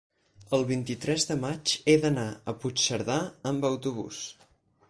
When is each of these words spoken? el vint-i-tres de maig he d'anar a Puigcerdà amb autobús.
el 0.57 0.63
vint-i-tres 0.69 1.25
de 1.33 1.37
maig 1.43 1.75
he 1.93 1.97
d'anar 2.05 2.25
a 2.53 2.57
Puigcerdà 2.65 3.21
amb 3.53 3.69
autobús. 3.73 4.27